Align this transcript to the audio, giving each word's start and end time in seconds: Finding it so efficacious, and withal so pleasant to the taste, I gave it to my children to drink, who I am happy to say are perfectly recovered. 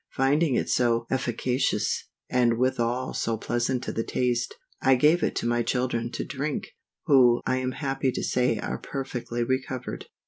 Finding 0.15 0.55
it 0.55 0.67
so 0.67 1.05
efficacious, 1.11 2.05
and 2.27 2.57
withal 2.57 3.13
so 3.13 3.37
pleasant 3.37 3.83
to 3.83 3.91
the 3.91 4.03
taste, 4.03 4.55
I 4.81 4.95
gave 4.95 5.21
it 5.21 5.35
to 5.35 5.45
my 5.47 5.61
children 5.61 6.11
to 6.13 6.25
drink, 6.25 6.69
who 7.05 7.39
I 7.45 7.57
am 7.57 7.73
happy 7.73 8.11
to 8.13 8.23
say 8.23 8.57
are 8.57 8.79
perfectly 8.79 9.43
recovered. 9.43 10.07